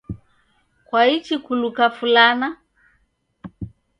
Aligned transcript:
Kwaichi 0.87 1.35
kuluka 1.45 1.85
fulana? 1.97 2.47